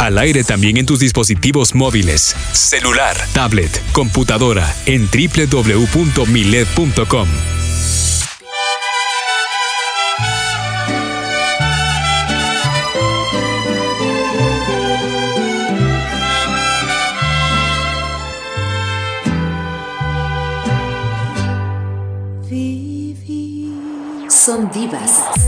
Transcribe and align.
al 0.00 0.18
aire 0.18 0.42
también 0.44 0.76
en 0.78 0.86
tus 0.86 0.98
dispositivos 0.98 1.74
móviles, 1.74 2.34
celular, 2.52 3.14
tablet, 3.34 3.82
computadora 3.92 4.74
en 4.86 5.10
www.milet.com. 5.10 7.28
Son 24.28 24.70
divas. 24.72 25.39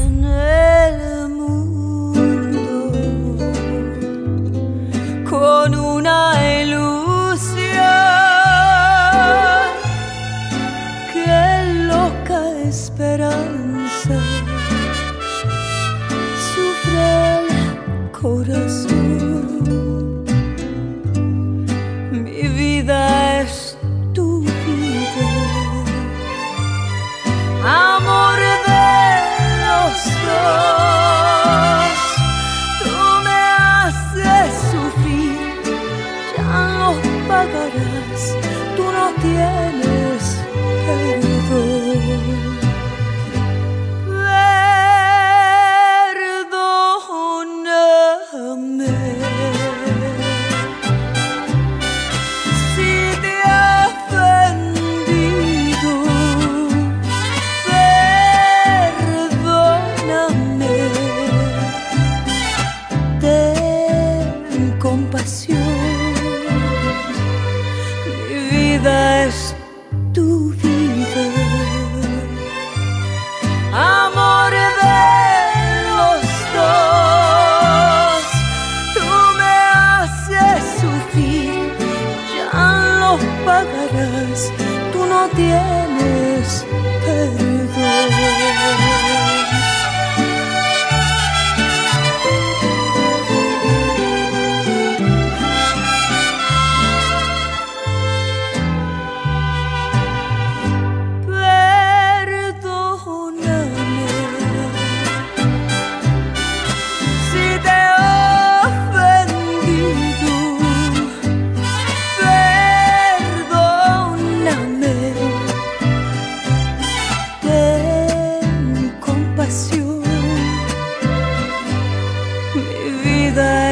that 123.35 123.72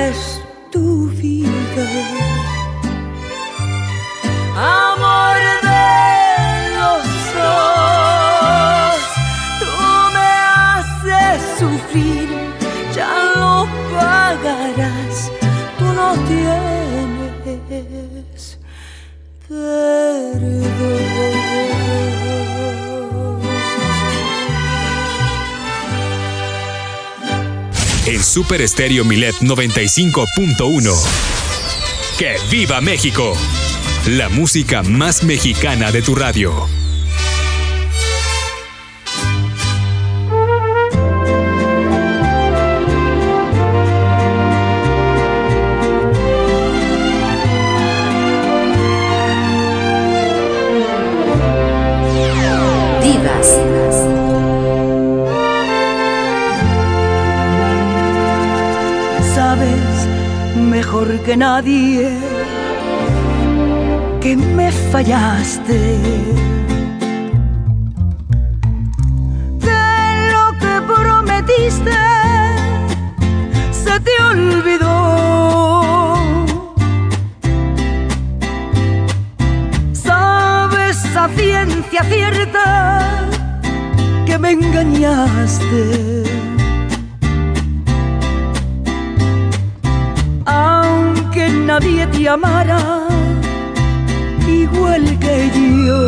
Super 28.31 28.63
Estéreo 28.63 29.05
Milet 29.05 29.35
95.1. 29.41 30.95
¡Que 32.17 32.37
viva 32.49 32.81
México! 32.81 33.33
La 34.07 34.29
música 34.29 34.85
más 34.85 35.25
mexicana 35.25 35.91
de 35.91 36.01
tu 36.01 36.15
radio. 36.15 36.80
que 61.31 61.37
nadie 61.37 62.19
que 64.21 64.37
me 64.37 64.73
fallaste. 64.91 65.81
De 69.67 69.83
lo 70.33 70.45
que 70.61 70.75
prometiste 70.93 72.01
se 73.71 74.01
te 74.07 74.15
olvidó. 74.33 74.97
Sabes 79.93 80.99
a 81.17 81.29
ciencia 81.29 82.03
cierta 82.13 83.29
que 84.27 84.37
me 84.37 84.51
engañaste. 84.51 86.20
te 92.21 92.29
amara 92.29 93.07
igual 94.47 95.05
que 95.19 95.37
yo. 95.59 96.01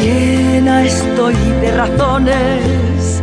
Llena 0.00 0.84
estoy 0.84 1.34
de 1.60 1.70
razones 1.76 3.22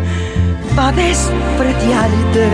para 0.75 0.91
despreciarte 0.93 2.47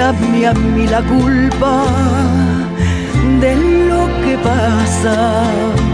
échame 0.00 0.46
a 0.46 0.54
mí 0.54 0.86
la 0.86 1.02
culpa 1.02 1.84
de 3.40 3.54
lo 3.88 4.06
que 4.22 4.38
pasa. 4.38 5.89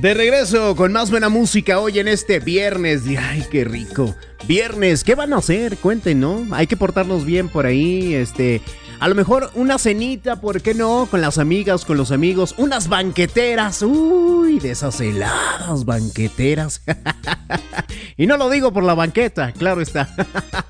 De 0.00 0.14
regreso 0.14 0.74
con 0.76 0.92
más 0.92 1.10
buena 1.10 1.28
música 1.28 1.78
hoy 1.78 1.98
en 1.98 2.08
este 2.08 2.40
viernes. 2.40 3.02
Ay, 3.18 3.44
qué 3.50 3.64
rico. 3.64 4.16
Viernes, 4.48 5.04
¿qué 5.04 5.14
van 5.14 5.34
a 5.34 5.36
hacer? 5.36 5.76
Cuenten, 5.76 6.20
¿no? 6.20 6.46
Hay 6.52 6.66
que 6.66 6.78
portarnos 6.78 7.26
bien 7.26 7.50
por 7.50 7.66
ahí, 7.66 8.14
este, 8.14 8.62
a 9.00 9.08
lo 9.08 9.14
mejor 9.14 9.50
una 9.54 9.78
cenita, 9.78 10.42
¿por 10.42 10.60
qué 10.60 10.74
no? 10.74 11.08
Con 11.10 11.22
las 11.22 11.38
amigas, 11.38 11.86
con 11.86 11.96
los 11.96 12.12
amigos, 12.12 12.54
unas 12.58 12.88
banqueteras. 12.88 13.80
Uy, 13.80 14.58
de 14.58 14.72
esas 14.72 15.00
heladas 15.00 15.86
banqueteras. 15.86 16.82
y 18.18 18.26
no 18.26 18.36
lo 18.36 18.50
digo 18.50 18.74
por 18.74 18.84
la 18.84 18.92
banqueta, 18.92 19.52
claro 19.52 19.80
está. 19.80 20.14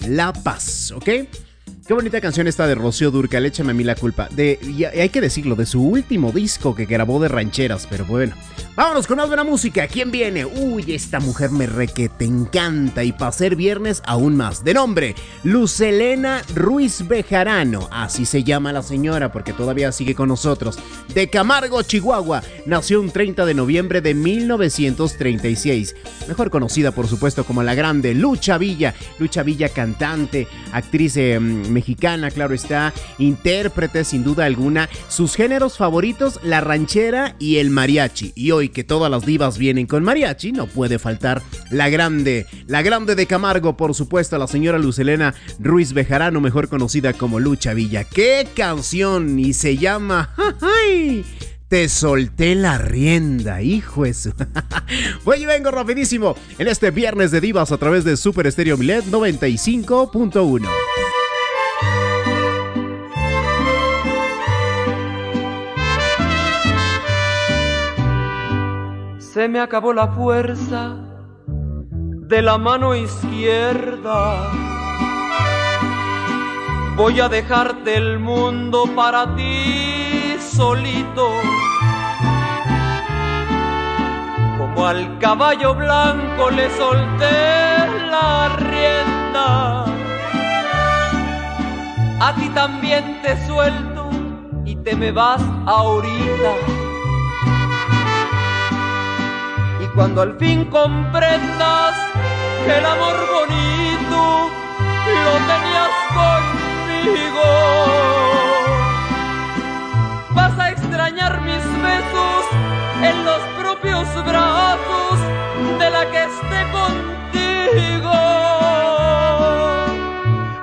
La 0.09 0.33
Paz, 0.33 0.93
¿ok? 0.93 1.09
Qué 1.91 1.95
bonita 1.95 2.21
canción 2.21 2.47
esta 2.47 2.69
de 2.69 2.77
Rocío 2.77 3.11
Durcal, 3.11 3.47
échame 3.47 3.73
a 3.73 3.75
mí 3.75 3.83
la 3.83 3.97
culpa. 3.97 4.29
De, 4.31 4.61
y 4.63 4.85
hay 4.85 5.09
que 5.09 5.21
decirlo, 5.21 5.57
de 5.57 5.67
su 5.67 5.83
último 5.83 6.31
disco 6.31 6.73
que 6.73 6.87
grabó 6.87 7.19
de 7.19 7.27
rancheras, 7.27 7.89
pero 7.91 8.05
bueno. 8.05 8.37
Vámonos 8.77 9.09
con 9.09 9.19
más 9.19 9.27
buena 9.27 9.43
música. 9.43 9.89
¿Quién 9.89 10.13
viene? 10.13 10.45
Uy, 10.47 10.95
esta 10.95 11.19
mujer 11.19 11.51
me 11.51 11.67
re 11.67 11.89
que 11.89 12.09
te 12.09 12.25
encanta 12.25 13.03
y 13.03 13.13
para 13.13 13.33
ser 13.33 13.57
viernes 13.57 14.01
aún 14.07 14.37
más. 14.37 14.63
De 14.63 14.73
nombre, 14.73 15.17
Lucelena 15.43 16.43
Ruiz 16.55 17.07
Bejarano. 17.07 17.89
Así 17.91 18.25
se 18.25 18.45
llama 18.45 18.73
la 18.73 18.83
señora 18.83 19.33
porque 19.33 19.53
todavía 19.53 19.91
sigue 19.91 20.15
con 20.15 20.29
nosotros. 20.29 20.79
De 21.13 21.29
Camargo, 21.29 21.83
Chihuahua. 21.83 22.43
Nació 22.65 23.01
un 23.01 23.11
30 23.11 23.45
de 23.45 23.55
noviembre 23.55 24.01
de 24.01 24.15
1936. 24.15 25.97
Mejor 26.29 26.51
conocida 26.51 26.93
por 26.93 27.09
supuesto 27.09 27.45
como 27.45 27.65
la 27.65 27.75
grande 27.75 28.15
Lucha 28.15 28.57
Villa. 28.57 28.95
Lucha 29.19 29.43
Villa 29.43 29.69
cantante, 29.69 30.47
actriz 30.73 31.17
eh, 31.17 31.41
mexicana, 31.41 31.80
claro 32.33 32.55
está, 32.55 32.93
intérprete 33.19 34.05
sin 34.05 34.25
duda 34.25 34.45
alguna. 34.45 34.89
Sus 35.09 35.35
géneros 35.35 35.77
favoritos, 35.77 36.41
la 36.43 36.61
ranchera 36.61 37.37
y 37.39 37.57
el 37.57 37.71
mariachi. 37.71 38.33
Y 38.35 38.51
hoy 38.51 38.69
que 38.69 38.85
todas 38.85 39.11
las 39.11 39.25
divas 39.25 39.59
vienen 39.59 39.87
con 39.87 40.05
mariachi, 40.05 40.53
no 40.53 40.67
puede 40.67 40.99
faltar 40.99 41.43
la 41.71 41.89
grande, 41.89 42.47
la 42.67 42.83
grande 42.83 43.15
de 43.15 43.27
Camargo, 43.27 43.77
por 43.77 43.95
supuesto, 43.95 44.39
la 44.39 44.47
señora 44.47 44.79
Lucelena 44.79 45.35
Ruiz 45.59 45.93
Bejarano, 45.93 46.41
mejor 46.41 46.69
conocida 46.69 47.13
como 47.13 47.41
Lucha 47.41 47.75
Villa. 47.75 48.05
¡Qué 48.05 48.47
canción! 48.55 49.39
Y 49.39 49.53
se 49.53 49.77
llama... 49.77 50.35
¡Ay! 50.61 51.25
Te 51.71 51.89
solté 51.89 52.57
la 52.57 52.79
rienda, 52.79 53.63
hijo 53.63 54.05
eso. 54.05 54.33
Voy 55.25 55.45
y 55.45 55.47
vengo 55.47 55.71
rapidísimo 55.71 56.35
en 56.59 56.67
este 56.67 56.91
viernes 56.91 57.31
de 57.31 57.41
divas 57.41 57.71
a 57.71 57.79
través 57.79 58.03
de 58.03 58.17
Super 58.17 58.49
Estéreo 58.49 58.77
Milet 58.77 59.05
95.1. 59.05 60.69
se 69.33 69.47
me 69.47 69.61
acabó 69.61 69.93
la 69.93 70.09
fuerza 70.09 70.97
de 71.47 72.43
la 72.43 72.59
mano 72.59 72.97
izquierda. 72.97 74.51
Voy 76.97 77.21
a 77.21 77.29
dejarte 77.29 77.97
el 77.97 78.19
mundo 78.19 78.87
para 78.97 79.37
ti 79.37 80.37
solito. 80.41 81.31
Como 84.59 84.85
al 84.85 85.19
caballo 85.21 85.77
blanco 85.77 86.51
le 86.51 86.69
solté 86.71 87.87
la 88.11 88.49
rienda. 88.59 89.85
A 92.21 92.35
ti 92.35 92.49
también 92.49 93.23
te 93.23 93.47
suelto 93.47 94.11
y 94.65 94.75
te 94.75 94.97
me 94.97 95.13
vas 95.13 95.41
ahorita 95.67 96.80
cuando 99.95 100.23
al 100.23 100.37
fin 100.37 100.65
comprendas 100.67 101.95
que 102.65 102.79
el 102.79 102.85
amor 102.85 103.17
bonito 103.35 104.51
lo 105.25 105.35
tenías 105.51 105.91
conmigo. 106.19 107.49
Vas 110.31 110.59
a 110.59 110.71
extrañar 110.71 111.41
mis 111.41 111.65
besos 111.83 112.45
en 113.03 113.25
los 113.25 113.41
propios 113.59 114.07
brazos 114.25 115.19
de 115.79 115.91
la 115.91 116.11
que 116.11 116.25
esté 116.25 116.61
contigo. 116.71 118.13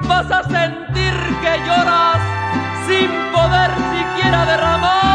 Vas 0.07 0.31
a 0.31 0.43
sentir 0.43 1.13
que 1.41 1.59
lloras 1.65 2.21
sin 2.87 3.09
poder 3.33 3.71
siquiera 3.91 4.45
derramar 4.45 5.06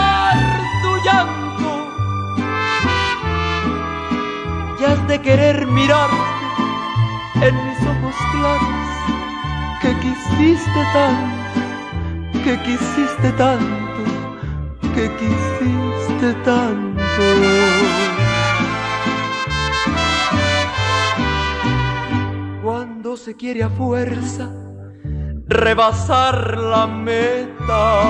de 5.13 5.21
querer 5.21 5.67
mirarte 5.67 6.17
en 7.43 7.55
mis 7.67 7.79
ojos 7.87 8.15
claros 8.33 8.89
que 9.83 9.95
quisiste 10.01 10.83
tanto, 10.95 12.43
que 12.43 12.59
quisiste 12.63 13.33
tanto, 13.33 14.03
que 14.95 15.11
quisiste 15.19 16.33
tanto. 16.45 17.23
Cuando 22.63 23.19
se 23.19 23.37
quiere 23.37 23.65
a 23.65 23.69
fuerza 23.69 24.49
rebasar 25.47 26.57
la 26.57 26.87
meta 26.87 28.01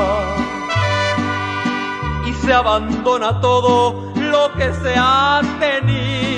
y 2.29 2.33
se 2.33 2.53
abandona 2.53 3.41
todo 3.41 4.13
lo 4.15 4.53
que 4.53 4.73
se 4.73 4.95
ha 4.97 5.41
tenido. 5.59 6.32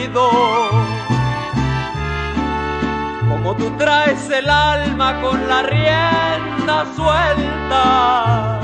Como 3.29 3.57
tú 3.57 3.71
traes 3.79 4.29
el 4.31 4.51
alma 4.51 5.21
con 5.23 5.49
la 5.49 5.63
rienda 5.63 6.85
suelta, 6.95 8.61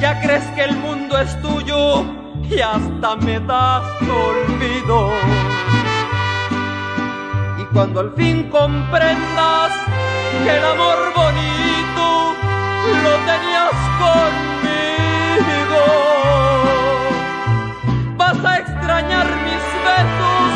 ya 0.00 0.20
crees 0.20 0.44
que 0.54 0.62
el 0.62 0.76
mundo 0.76 1.18
es 1.18 1.40
tuyo 1.42 2.04
y 2.48 2.60
hasta 2.60 3.16
me 3.16 3.40
das 3.40 3.82
olvido. 4.02 5.10
Y 7.58 7.64
cuando 7.72 8.00
al 8.00 8.12
fin 8.14 8.48
comprendas 8.50 9.72
que 10.44 10.56
el 10.56 10.64
amor 10.64 11.12
bonito 11.14 12.34
lo 13.02 13.16
tenías 13.26 13.74
conmigo, 13.98 15.82
vas 18.42 18.52
a 18.52 18.58
extrañar 18.58 19.26
mis 19.44 19.64
besos 19.88 20.50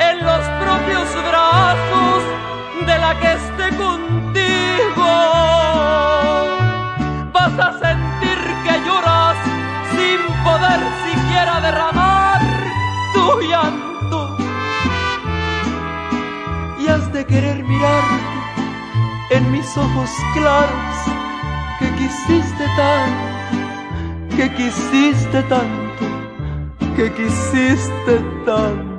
en 0.00 0.24
los 0.24 0.44
propios 0.62 1.08
brazos 1.28 2.22
de 2.86 2.98
la 2.98 3.18
que 3.20 3.32
esté 3.32 3.76
contigo. 3.76 5.12
Vas 7.32 7.58
a 7.58 7.72
sentir 7.78 8.38
que 8.64 8.74
lloras 8.86 9.36
sin 9.92 10.20
poder 10.44 10.80
siquiera 11.06 11.60
derramar 11.60 12.40
tu 13.14 13.40
llanto. 13.42 14.36
Y 16.78 16.88
has 16.88 17.12
de 17.12 17.24
querer 17.24 17.62
mirarte 17.64 18.16
en 19.30 19.50
mis 19.52 19.76
ojos 19.76 20.10
claros 20.34 20.96
que 21.78 21.88
quisiste 21.94 22.66
tanto, 22.76 24.36
que 24.36 24.54
quisiste 24.54 25.42
tanto 25.44 25.81
que 26.96 27.12
quisiste 27.12 28.20
tanto. 28.44 28.92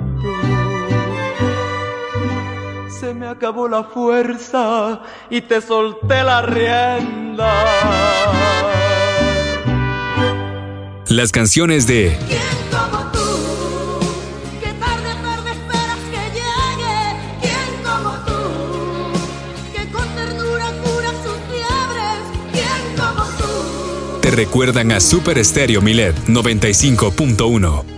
Se 3.00 3.12
me 3.12 3.28
acabó 3.28 3.68
la 3.68 3.84
fuerza 3.84 5.02
y 5.30 5.42
te 5.42 5.60
solté 5.60 6.22
la 6.22 6.42
rienda. 6.42 7.52
Las 11.08 11.30
canciones 11.30 11.86
de... 11.86 12.16
recuerdan 24.34 24.92
a 24.92 25.00
Super 25.00 25.44
Stereo 25.44 25.80
Milet 25.80 26.16
95.1. 26.26 27.93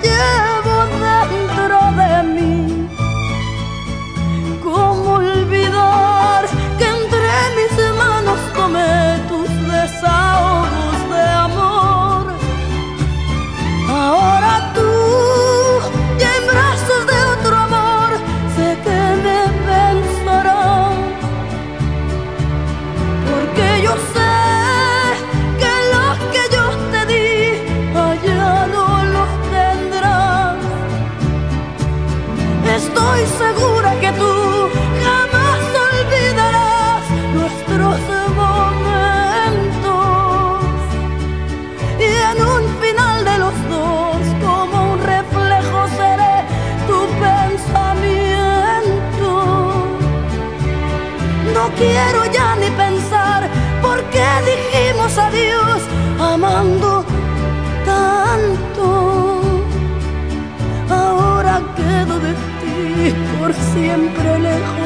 yeah 0.00 0.51
quiero 51.82 52.24
ya 52.36 52.54
ni 52.56 52.70
pensar 52.84 53.48
por 53.80 53.98
qué 54.12 54.28
dijimos 54.50 55.18
adiós 55.18 55.80
amando 56.32 57.04
tanto. 57.84 58.86
Ahora 60.88 61.54
quedo 61.78 62.14
de 62.26 62.32
ti 62.60 63.14
por 63.38 63.52
siempre 63.72 64.38
lejos. 64.38 64.81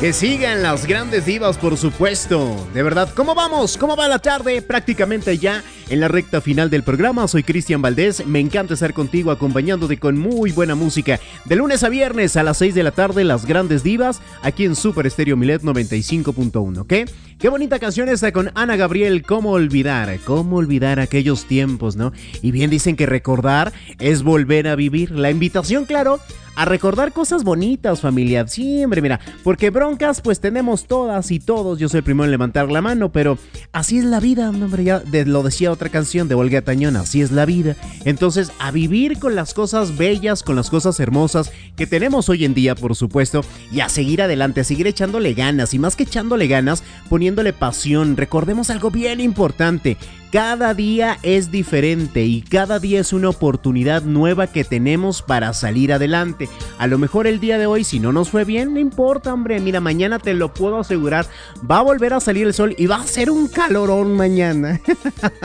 Que 0.00 0.12
sigan 0.12 0.62
las 0.62 0.86
grandes 0.86 1.26
divas, 1.26 1.58
por 1.58 1.76
supuesto. 1.76 2.68
De 2.72 2.84
verdad, 2.84 3.08
¿cómo 3.16 3.34
vamos? 3.34 3.76
¿Cómo 3.76 3.96
va 3.96 4.06
la 4.06 4.20
tarde? 4.20 4.62
Prácticamente 4.62 5.36
ya 5.38 5.64
en 5.90 6.00
la 6.00 6.08
recta 6.08 6.40
final 6.40 6.70
del 6.70 6.82
programa. 6.82 7.28
Soy 7.28 7.42
Cristian 7.42 7.82
Valdés, 7.82 8.26
me 8.26 8.40
encanta 8.40 8.74
estar 8.74 8.92
contigo 8.92 9.30
acompañándote 9.30 9.98
con 9.98 10.18
muy 10.18 10.52
buena 10.52 10.74
música. 10.74 11.20
De 11.44 11.56
lunes 11.56 11.82
a 11.84 11.88
viernes 11.88 12.36
a 12.36 12.42
las 12.42 12.58
6 12.58 12.74
de 12.74 12.82
la 12.82 12.90
tarde, 12.90 13.24
las 13.24 13.46
grandes 13.46 13.82
divas, 13.82 14.20
aquí 14.42 14.64
en 14.64 14.76
Super 14.76 15.06
Estéreo 15.06 15.36
Milet 15.36 15.62
95.1, 15.62 16.78
¿ok? 16.78 16.94
Qué 17.38 17.48
bonita 17.48 17.78
canción 17.78 18.08
esta 18.08 18.32
con 18.32 18.50
Ana 18.54 18.76
Gabriel, 18.76 19.22
¿cómo 19.22 19.52
olvidar? 19.52 20.18
¿Cómo 20.24 20.56
olvidar 20.56 20.98
aquellos 20.98 21.44
tiempos, 21.44 21.94
no? 21.94 22.12
Y 22.42 22.50
bien 22.50 22.68
dicen 22.68 22.96
que 22.96 23.06
recordar 23.06 23.72
es 24.00 24.22
volver 24.22 24.66
a 24.66 24.74
vivir. 24.74 25.12
La 25.12 25.30
invitación, 25.30 25.84
claro, 25.84 26.18
a 26.58 26.64
recordar 26.64 27.12
cosas 27.12 27.44
bonitas, 27.44 28.00
familia. 28.00 28.44
Siempre, 28.48 29.00
mira, 29.00 29.20
porque 29.44 29.70
broncas 29.70 30.20
pues 30.20 30.40
tenemos 30.40 30.88
todas 30.88 31.30
y 31.30 31.38
todos. 31.38 31.78
Yo 31.78 31.88
soy 31.88 31.98
el 31.98 32.04
primero 32.04 32.24
en 32.24 32.32
levantar 32.32 32.68
la 32.72 32.82
mano, 32.82 33.12
pero 33.12 33.38
así 33.70 33.98
es 33.98 34.04
la 34.04 34.18
vida, 34.18 34.50
hombre, 34.50 34.82
ya 34.82 35.04
lo 35.24 35.44
decía 35.44 35.70
otra 35.78 35.90
canción 35.90 36.26
de 36.26 36.34
Olga 36.34 36.60
Tañón, 36.60 36.96
así 36.96 37.22
es 37.22 37.30
la 37.30 37.46
vida. 37.46 37.76
Entonces, 38.04 38.50
a 38.58 38.72
vivir 38.72 39.20
con 39.20 39.36
las 39.36 39.54
cosas 39.54 39.96
bellas, 39.96 40.42
con 40.42 40.56
las 40.56 40.70
cosas 40.70 40.98
hermosas 40.98 41.52
que 41.76 41.86
tenemos 41.86 42.28
hoy 42.28 42.44
en 42.44 42.52
día, 42.52 42.74
por 42.74 42.96
supuesto, 42.96 43.44
y 43.70 43.78
a 43.78 43.88
seguir 43.88 44.20
adelante, 44.20 44.62
a 44.62 44.64
seguir 44.64 44.88
echándole 44.88 45.34
ganas, 45.34 45.74
y 45.74 45.78
más 45.78 45.94
que 45.94 46.02
echándole 46.02 46.48
ganas, 46.48 46.82
poniéndole 47.08 47.52
pasión. 47.52 48.16
Recordemos 48.16 48.70
algo 48.70 48.90
bien 48.90 49.20
importante. 49.20 49.96
Cada 50.30 50.74
día 50.74 51.18
es 51.22 51.50
diferente 51.50 52.24
y 52.26 52.42
cada 52.42 52.78
día 52.78 53.00
es 53.00 53.14
una 53.14 53.30
oportunidad 53.30 54.02
nueva 54.02 54.46
que 54.46 54.62
tenemos 54.62 55.22
para 55.22 55.54
salir 55.54 55.90
adelante. 55.90 56.50
A 56.78 56.86
lo 56.86 56.98
mejor 56.98 57.26
el 57.26 57.40
día 57.40 57.56
de 57.56 57.64
hoy, 57.64 57.82
si 57.82 57.98
no 57.98 58.12
nos 58.12 58.28
fue 58.28 58.44
bien, 58.44 58.74
no 58.74 58.78
importa, 58.78 59.32
hombre. 59.32 59.58
Mira, 59.58 59.80
mañana 59.80 60.18
te 60.18 60.34
lo 60.34 60.52
puedo 60.52 60.78
asegurar. 60.78 61.26
Va 61.68 61.78
a 61.78 61.82
volver 61.82 62.12
a 62.12 62.20
salir 62.20 62.46
el 62.46 62.52
sol 62.52 62.74
y 62.76 62.84
va 62.84 62.96
a 62.96 63.06
ser 63.06 63.30
un 63.30 63.48
calorón 63.48 64.16
mañana. 64.16 64.78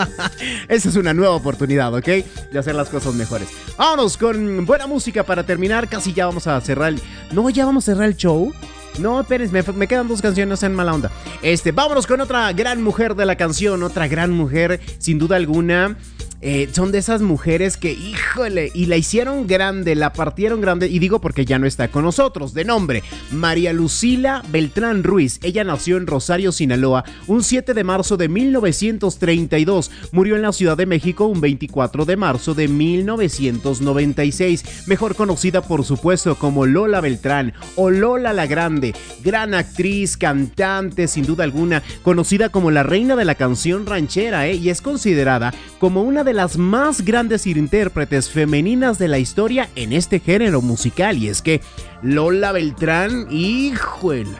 Esa 0.68 0.90
es 0.90 0.96
una 0.98 1.14
nueva 1.14 1.36
oportunidad, 1.36 1.94
¿ok? 1.94 2.08
De 2.52 2.60
hacer 2.60 2.76
las 2.76 2.90
cosas 2.90 3.14
mejores. 3.14 3.48
Vámonos 3.78 4.18
con 4.18 4.66
buena 4.66 4.86
música 4.86 5.24
para 5.24 5.46
terminar. 5.46 5.88
Casi 5.88 6.12
ya 6.12 6.26
vamos 6.26 6.46
a 6.48 6.60
cerrar. 6.60 6.94
No, 7.32 7.50
ya 7.50 7.66
vamos 7.66 7.88
a 7.88 7.94
cerrar 7.94 8.10
el 8.10 8.18
show. 8.18 8.52
No, 9.00 9.22
espérense, 9.22 9.74
me, 9.74 9.88
quedan 9.88 10.08
dos 10.08 10.22
canciones 10.22 10.62
en 10.64 10.76
mala 10.76 10.94
onda. 10.94 11.12
Este, 11.42 11.72
vámonos 11.72 12.08
con 12.08 12.22
otra 12.22 12.52
gran 12.54 12.82
mujer 12.82 13.16
de 13.16 13.26
la 13.26 13.36
canción, 13.36 13.84
otra 13.84 14.08
gran 14.08 14.32
mujer, 14.32 14.80
sin 15.00 15.20
duda 15.20 15.36
alguna. 15.36 15.98
Eh, 16.46 16.68
son 16.74 16.92
de 16.92 16.98
esas 16.98 17.22
mujeres 17.22 17.78
que, 17.78 17.94
híjole, 17.94 18.70
y 18.74 18.88
la 18.88 18.98
hicieron 18.98 19.48
grande, 19.48 19.96
la 19.96 20.12
partieron 20.12 20.60
grande, 20.60 20.90
y 20.90 21.00
digo 21.00 21.22
porque 21.22 21.46
ya 21.46 21.58
no 21.58 21.66
está 21.66 21.88
con 21.88 22.04
nosotros, 22.04 22.54
de 22.54 22.66
nombre, 22.66 23.02
María 23.32 23.72
Lucila 23.72 24.44
Beltrán 24.50 25.04
Ruiz. 25.04 25.40
Ella 25.42 25.64
nació 25.64 25.96
en 25.96 26.06
Rosario, 26.06 26.52
Sinaloa, 26.52 27.06
un 27.28 27.44
7 27.44 27.74
de 27.74 27.86
marzo 27.86 28.18
de 28.18 28.28
1932. 28.28 29.90
Murió 30.12 30.36
en 30.36 30.42
la 30.42 30.52
Ciudad 30.52 30.76
de 30.76 30.86
México 30.86 31.28
un 31.28 31.40
24 31.40 32.04
de 32.04 32.18
marzo 32.18 32.54
de 32.54 32.68
1996. 32.68 34.88
Mejor 34.88 35.16
conocida, 35.16 35.62
por 35.62 35.86
supuesto, 35.86 36.36
como 36.36 36.66
Lola 36.66 37.00
Beltrán 37.00 37.54
o 37.78 37.90
Lola 37.90 38.34
la 38.34 38.48
Grande. 38.48 38.94
Gran 39.24 39.54
actriz, 39.54 40.18
cantante, 40.18 41.08
sin 41.08 41.26
duda 41.26 41.46
alguna, 41.46 41.84
conocida 42.02 42.50
como 42.50 42.70
la 42.70 42.84
reina 42.84 43.16
de 43.16 43.24
la 43.24 43.36
canción 43.36 43.86
ranchera, 43.86 44.46
¿eh? 44.48 44.56
y 44.56 44.68
es 44.68 44.82
considerada 44.82 45.54
como 45.80 46.04
una 46.04 46.26
de 46.26 46.33
las 46.34 46.58
más 46.58 47.06
grandes 47.06 47.48
intérpretes 47.48 48.30
femeninas 48.30 49.00
de 49.00 49.08
la 49.08 49.20
historia 49.20 49.70
en 49.76 49.94
este 49.94 50.20
género 50.20 50.62
musical. 50.62 51.18
Y 51.18 51.30
es 51.30 51.42
que 51.42 51.62
Lola 52.02 52.52
Beltrán, 52.52 53.28
híjole. 53.32 54.36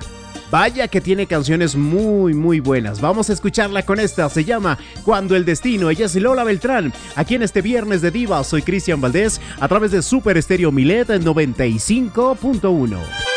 Vaya 0.52 0.88
que 0.88 1.02
tiene 1.02 1.26
canciones 1.26 1.76
muy 1.76 2.36
muy 2.36 2.60
buenas. 2.60 3.02
Vamos 3.02 3.30
a 3.30 3.34
escucharla 3.34 3.84
con 3.84 4.00
esta. 4.00 4.30
Se 4.30 4.44
llama 4.44 4.78
Cuando 5.04 5.36
el 5.36 5.46
Destino. 5.46 5.90
Ella 5.90 6.06
es 6.06 6.16
Lola 6.16 6.44
Beltrán. 6.44 6.94
Aquí 7.16 7.34
en 7.34 7.42
este 7.42 7.64
viernes 7.64 8.02
de 8.02 8.12
Diva 8.12 8.44
soy 8.44 8.62
Cristian 8.62 9.02
Valdés 9.02 9.42
a 9.60 9.68
través 9.68 9.92
de 9.92 10.04
Super 10.04 10.38
Estéreo 10.38 10.72
Milet 10.72 11.10
95.1. 11.10 13.33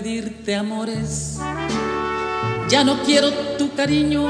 pedirte 0.00 0.54
amores, 0.54 1.38
ya 2.68 2.84
no 2.84 3.02
quiero 3.02 3.32
tu 3.58 3.74
cariño. 3.74 4.28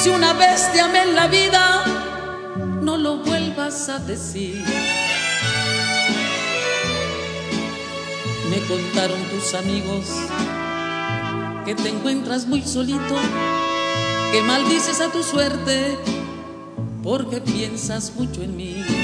Si 0.00 0.08
una 0.08 0.32
vez 0.32 0.72
te 0.72 0.80
amé 0.80 1.02
en 1.02 1.14
la 1.14 1.26
vida, 1.26 1.84
no 2.80 2.96
lo 2.96 3.18
vuelvas 3.18 3.90
a 3.90 3.98
decir. 3.98 4.64
Me 8.48 8.58
contaron 8.66 9.20
tus 9.24 9.52
amigos 9.52 10.06
que 11.66 11.74
te 11.74 11.90
encuentras 11.90 12.46
muy 12.46 12.62
solito, 12.62 13.16
que 14.32 14.40
maldices 14.40 15.02
a 15.02 15.12
tu 15.12 15.22
suerte 15.22 15.98
porque 17.02 17.42
piensas 17.42 18.14
mucho 18.16 18.42
en 18.42 18.56
mí. 18.56 18.97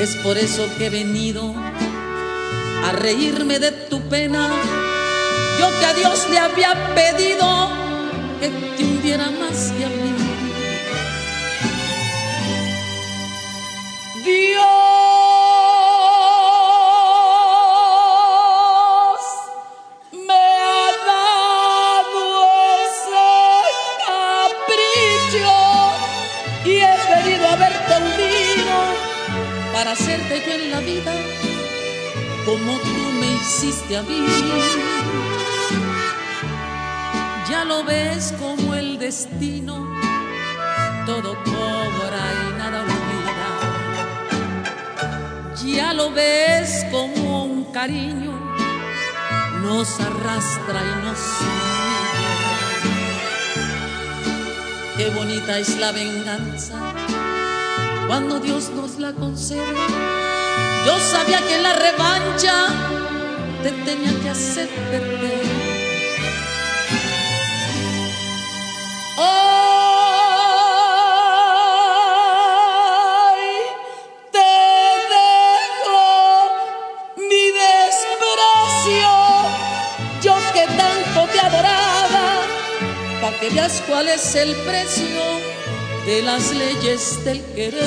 Es 0.00 0.16
por 0.16 0.38
eso 0.38 0.66
que 0.78 0.86
he 0.86 0.88
venido 0.88 1.54
a 2.86 2.92
reírme 2.92 3.58
de 3.58 3.70
tu 3.70 4.00
pena. 4.08 4.48
Yo 5.58 5.78
que 5.78 5.84
a 5.84 5.92
Dios 5.92 6.26
le 6.30 6.38
había 6.38 6.72
pedido 6.94 7.68
que 8.40 8.48
te 8.48 8.82
hundiera 8.82 9.30
más 9.30 9.72
que 9.72 9.84
a 9.84 9.88
mí. 9.88 10.19
Cariño 47.80 48.32
nos 49.62 49.88
arrastra 50.00 50.82
y 50.84 50.92
nos 51.02 51.20
humilla. 51.40 52.52
Qué 54.98 55.08
bonita 55.08 55.58
es 55.58 55.78
la 55.78 55.90
venganza 55.90 56.74
cuando 58.06 58.38
Dios 58.38 58.68
nos 58.76 58.98
la 58.98 59.14
concede. 59.14 59.74
Yo 60.84 60.98
sabía 60.98 61.40
que 61.48 61.58
la 61.58 61.72
revancha 61.72 62.54
te 63.62 63.70
tenía 63.70 64.12
que 64.20 64.28
hacer. 64.28 64.68
Veas 83.52 83.82
cuál 83.86 84.08
es 84.08 84.34
el 84.34 84.54
precio 84.56 85.20
de 86.06 86.22
las 86.22 86.52
leyes 86.52 87.24
del 87.24 87.42
querer. 87.54 87.84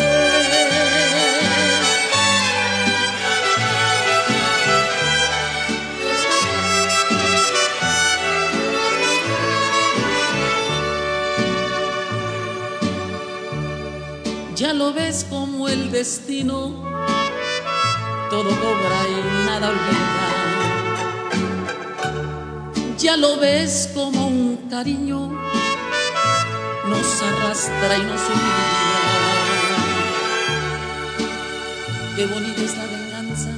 Ya 14.55 14.73
lo 14.73 14.93
ves 14.93 15.25
como 15.29 15.67
el 15.67 15.91
destino, 15.91 16.83
todo 18.29 18.49
cobra 18.49 18.99
y 19.09 19.45
nada 19.45 19.69
olvida. 19.69 20.13
Ya 22.97 23.17
lo 23.17 23.37
ves 23.37 23.89
como 23.93 24.27
un 24.27 24.52
cariño 24.73 25.29
nos 26.89 27.21
arrastra 27.21 27.95
y 27.95 28.03
nos 28.09 28.21
humilla. 28.27 28.69
Qué 32.15 32.25
bonita 32.25 32.59
es 32.59 32.75
la 32.75 32.85
venganza 32.85 33.51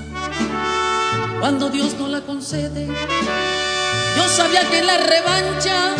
cuando 1.39 1.69
Dios 1.69 1.95
no 1.97 2.09
la 2.09 2.19
concede. 2.19 2.85
Yo 4.17 4.27
sabía 4.27 4.69
que 4.69 4.83
la 4.83 4.97
revancha 4.97 5.95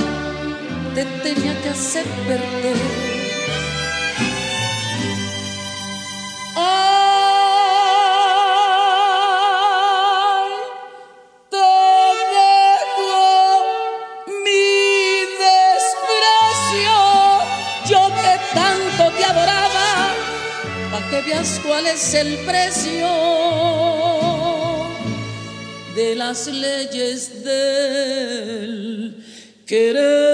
te 0.95 1.05
tenía 1.05 1.61
que 1.61 1.69
hacer 1.69 2.05
perder. 2.27 3.14
El 22.15 22.37
precio 22.45 23.07
de 25.95 26.15
las 26.15 26.47
leyes 26.47 27.43
del 27.43 29.23
querer. 29.65 30.24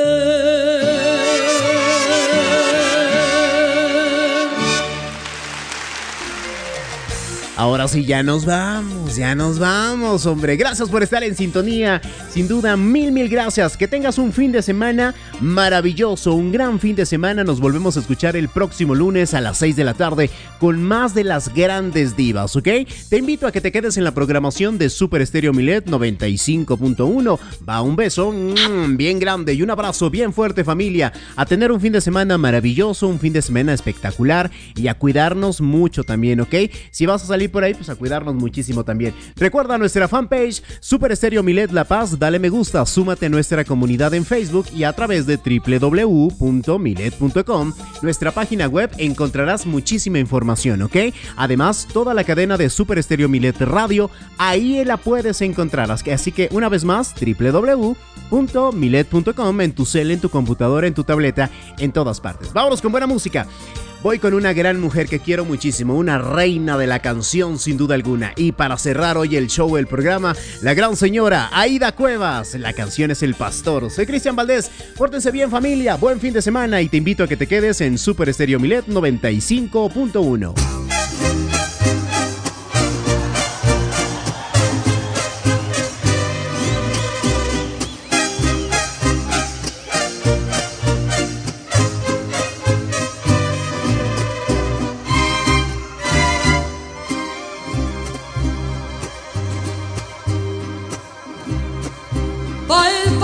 Ahora 7.62 7.88
sí, 7.88 8.06
ya 8.06 8.24
nos 8.24 8.43
vamos, 8.43 9.15
ya 9.15 9.36
nos 9.36 9.60
vamos, 9.60 10.26
hombre. 10.26 10.58
Gracias 10.58 10.89
por 10.89 11.04
estar 11.04 11.24
en 11.24 11.36
sintonía. 11.36 12.02
Sin 12.32 12.47
duda, 12.47 12.76
mil, 12.76 13.12
mil 13.12 13.30
gracias. 13.30 13.78
Que 13.78 13.88
tengas 13.88 14.17
un 14.17 14.34
fin 14.34 14.52
de 14.52 14.63
semana 14.63 15.13
maravilloso, 15.41 16.34
un 16.34 16.52
gran 16.52 16.80
fin 16.80 16.95
de 16.95 17.06
semana. 17.06 17.43
Nos 17.43 17.60
volvemos 17.60 17.95
a 17.95 18.00
escuchar 18.00 18.36
el 18.36 18.50
próximo 18.50 18.95
lunes 18.95 19.36
a 19.36 19.41
las 19.41 19.60
6 19.60 19.76
de 19.76 19.84
la 19.84 19.93
tarde 19.93 20.32
con 20.60 20.82
más 20.82 21.13
de 21.13 21.24
las 21.24 21.54
grandes 21.54 22.15
divas, 22.15 22.56
¿ok? 22.56 22.67
Te 23.10 23.17
invito 23.17 23.45
a 23.45 23.52
que 23.52 23.62
te 23.62 23.71
quedes 23.71 23.95
en 23.95 24.06
la 24.06 24.15
programación 24.15 24.80
de 24.80 24.89
Super 24.89 25.21
Estéreo 25.21 25.54
Milet 25.54 25.86
95.1. 25.86 27.39
Va 27.69 27.84
un 27.84 27.95
beso 27.95 28.32
mm, 28.32 28.97
bien 28.97 29.19
grande 29.19 29.54
y 29.54 29.62
un 29.62 29.69
abrazo 29.69 30.10
bien 30.10 30.34
fuerte, 30.34 30.63
familia. 30.63 31.13
A 31.36 31.45
tener 31.45 31.71
un 31.71 31.80
fin 31.80 31.93
de 31.93 32.02
semana 32.02 32.39
maravilloso, 32.39 33.08
un 33.08 33.19
fin 33.19 33.34
de 33.34 33.43
semana 33.43 33.71
espectacular 33.71 34.50
y 34.76 34.88
a 34.88 34.95
cuidarnos 34.95 35.62
mucho 35.62 36.04
también, 36.04 36.41
¿ok? 36.41 36.56
Si 36.89 37.06
vas 37.06 37.24
a 37.24 37.28
salir 37.28 37.51
por 37.52 37.64
ahí, 37.64 37.76
pues 37.76 37.90
a 37.90 37.96
cuidarnos 37.96 38.36
muchísimo 38.36 38.84
también. 38.84 39.14
Recuerda 39.36 39.78
nuestra 39.78 40.08
fanpage 40.08 40.64
Super 40.80 41.12
Estéreo 41.12 41.44
Milet 41.44 41.72
La 41.72 41.84
Paz, 41.84 42.18
dale 42.18 42.40
me 42.40 42.50
gusta, 42.50 42.84
súmate 42.86 43.28
a 43.28 43.30
nuestra 43.30 43.64
comunidad 43.64 44.14
en 44.14 44.26
Facebook 44.26 44.68
y 44.74 44.84
a 44.84 44.94
través 44.94 45.26
de 45.26 45.38
www.milet.com, 45.38 47.74
nuestra 48.02 48.32
página 48.32 48.68
web, 48.68 48.92
encontrarás 48.98 49.66
muchísima 49.66 50.20
información, 50.20 50.82
¿ok? 50.82 50.96
Además, 51.36 51.88
toda 51.92 52.14
la 52.14 52.24
cadena 52.24 52.56
de 52.58 52.70
Super 52.70 52.98
Estéreo 52.98 53.28
Milet 53.30 53.60
Radio, 53.62 54.10
ahí 54.38 54.84
la 54.86 54.98
puedes 54.98 55.42
encontrar. 55.42 55.92
Así 55.92 56.32
que 56.32 56.50
una 56.52 56.70
vez 56.70 56.84
más, 56.84 57.14
www.milet.com 57.20 59.62
en 59.62 59.72
tu 59.74 59.86
cel, 59.86 60.12
en 60.12 60.22
tu 60.22 60.30
computadora, 60.30 60.88
en 60.88 60.94
tu 60.94 61.04
tableta, 61.04 61.50
en 61.78 61.92
todas 61.92 62.22
partes. 62.22 62.54
Vámonos 62.54 62.82
con 62.82 62.92
buena 62.92 63.08
música. 63.08 63.48
Voy 64.04 64.18
con 64.18 64.34
una 64.34 64.52
gran 64.52 64.82
mujer 64.82 65.08
que 65.08 65.20
quiero 65.20 65.46
muchísimo, 65.46 65.96
una 65.96 66.18
reina 66.18 66.76
de 66.76 66.88
la 66.88 67.00
canción 67.00 67.60
sin 67.60 67.78
duda 67.78 67.94
alguna. 67.94 68.34
Y 68.36 68.52
para 68.52 68.78
cerrar 68.78 69.16
hoy 69.16 69.36
el 69.36 69.48
show, 69.48 69.78
el 69.78 69.86
programa, 69.86 70.36
la 70.64 70.74
gran 70.74 70.96
señora 70.96 71.50
Aida 71.54 71.92
Cuevas. 71.92 72.56
La 72.56 72.74
canción 72.74 73.12
es 73.12 73.22
El 73.22 73.36
Pastor. 73.36 73.92
Soy 73.92 74.08
Cristian 74.08 74.36
Valdés. 74.36 74.72
Pórtense 74.98 75.30
bien 75.30 75.52
familia, 75.52 75.98
buen 75.98 76.20
fin 76.20 76.34
de 76.34 76.42
semana 76.42 76.82
y 76.82 76.90
te 76.90 76.98
invito 76.98 77.24
a 77.24 77.28
que 77.28 77.38
te 77.38 77.46
quedes 77.46 77.80
en 77.82 78.00
Super 78.00 78.30
Estéreo 78.30 78.60
Milet 78.60 78.88
95.1. 78.88 81.01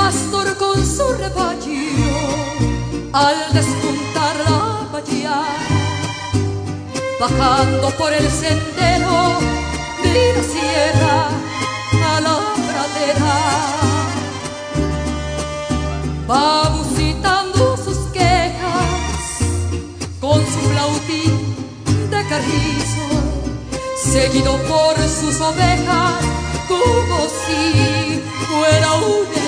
pastor 0.08 0.56
con 0.56 0.78
su 0.86 1.06
rebaño 1.20 1.82
al 3.12 3.36
despuntar 3.52 4.36
la 4.48 4.88
mañana, 4.94 5.58
bajando 7.20 7.90
por 8.00 8.14
el 8.14 8.26
sendero 8.32 9.38
de 10.04 10.34
la 10.36 10.44
sierra 10.54 11.28
a 12.12 12.22
la 12.22 12.38
pradera. 12.68 13.36
Va 16.30 16.70
musitando 16.70 17.76
sus 17.76 17.98
quejas 18.14 18.90
con 20.22 20.40
su 20.54 20.60
flautín 20.70 21.34
de 22.12 22.22
carrizo, 22.32 23.08
seguido 24.14 24.54
por 24.70 24.96
sus 25.20 25.42
ovejas 25.42 26.14
como 26.70 27.18
si 27.44 28.22
fuera 28.48 28.94
un 28.94 29.47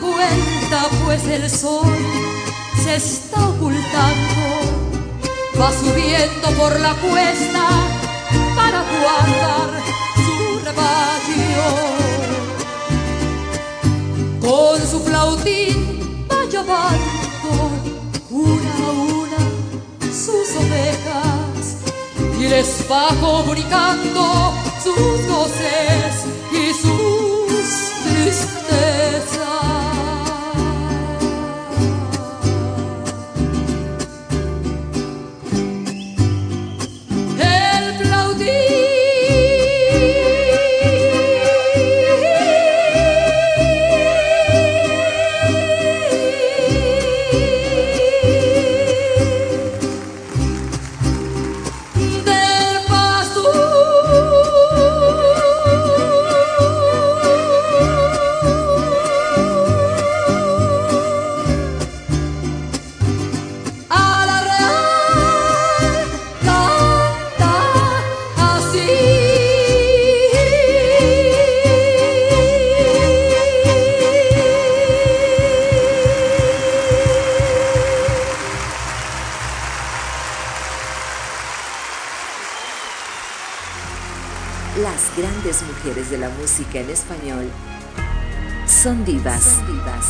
vuelta, 0.00 0.88
pues 1.04 1.24
el 1.26 1.48
sol 1.48 1.96
se 2.82 2.96
está 2.96 3.48
ocultando. 3.48 4.42
Va 5.60 5.70
subiendo 5.72 6.50
por 6.56 6.78
la 6.80 6.94
cuesta 6.94 7.68
para 8.56 8.82
guardar 9.00 9.70
su 10.24 10.58
rebaño. 10.64 11.68
Con 14.40 14.80
su 14.90 15.00
flautín 15.00 16.26
va 16.30 16.44
llamando 16.50 17.70
una 18.30 18.74
a 18.86 18.90
una 18.90 19.40
sus 20.12 20.56
ovejas 20.56 21.76
y 22.38 22.48
les 22.48 22.90
va 22.90 23.08
comunicando 23.20 24.54
sus 24.82 25.26
goces 25.28 26.24
y 26.52 26.72
sus 26.72 27.29
música 86.70 86.80
en 86.80 86.90
español 86.90 87.50
son 88.66 89.04
divas. 89.04 89.42
Son 89.42 89.66
divas. 89.66 90.06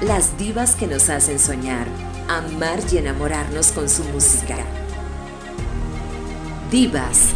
Las 0.00 0.38
divas 0.38 0.74
que 0.74 0.86
nos 0.86 1.10
hacen 1.10 1.38
soñar, 1.38 1.86
amar 2.28 2.80
y 2.90 2.98
enamorarnos 2.98 3.72
con 3.72 3.88
su 3.88 4.04
música. 4.04 4.56
Divas. 6.70 7.34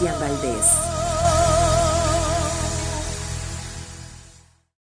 Cristian 0.00 0.18
Valdés. 0.18 0.79